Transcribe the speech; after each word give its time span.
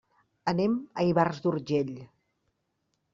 Anem 0.51 0.77
a 1.01 1.05
Ivars 1.09 1.41
d'Urgell. 1.43 1.93